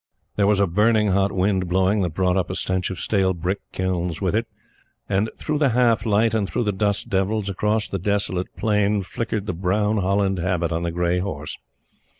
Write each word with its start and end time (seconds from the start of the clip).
There 0.35 0.47
was 0.47 0.59
a 0.59 0.65
burning 0.65 1.09
hot 1.09 1.31
wind 1.31 1.69
blowing 1.69 2.01
that 2.01 2.15
brought 2.15 2.35
up 2.35 2.49
a 2.49 2.55
stench 2.55 2.89
of 2.89 2.99
stale 2.99 3.35
brick 3.35 3.59
kilns 3.71 4.19
with 4.19 4.33
it; 4.33 4.47
and 5.07 5.29
through 5.37 5.59
the 5.59 5.69
half 5.77 6.07
light 6.07 6.33
and 6.33 6.49
through 6.49 6.63
the 6.63 6.71
dust 6.71 7.07
devils, 7.09 7.49
across 7.51 7.87
that 7.89 8.01
desolate 8.01 8.47
plain, 8.57 9.03
flickered 9.03 9.45
the 9.45 9.53
brown 9.53 9.97
holland 9.99 10.39
habit 10.39 10.71
on 10.71 10.81
the 10.81 10.89
gray 10.91 11.19
horse. 11.19 11.55